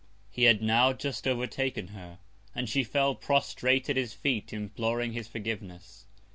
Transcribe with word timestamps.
He 0.31 0.45
had 0.45 0.63
now 0.63 0.93
just 0.93 1.27
overtaken 1.27 1.89
her, 1.89 2.17
and 2.55 2.67
she 2.67 2.83
fell 2.83 3.13
prostrate 3.13 3.87
at 3.87 3.97
his 3.97 4.13
Feet 4.15 4.51
imploring 4.51 5.11
his 5.13 5.27
Forgiveness. 5.27 6.07